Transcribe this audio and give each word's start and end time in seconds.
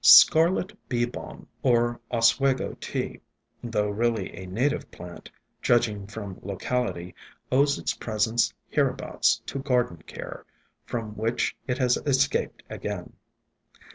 Scarlet 0.03 0.75
Bee 0.89 1.05
Balm, 1.05 1.45
or 1.61 2.01
Oswego 2.11 2.75
Tea, 2.81 3.21
though 3.63 3.89
really 3.91 4.35
a 4.35 4.47
native 4.47 4.89
plant, 4.89 5.29
judging 5.61 6.07
from 6.07 6.39
locality, 6.41 7.13
owes 7.51 7.77
its 7.77 7.93
pres 7.93 8.25
ence 8.25 8.51
hereabouts 8.67 9.43
to 9.45 9.59
garden 9.59 10.01
care, 10.07 10.43
from 10.87 11.15
which 11.15 11.55
it 11.67 11.77
has 11.77 11.97
escaped 11.97 12.63
again. 12.67 13.13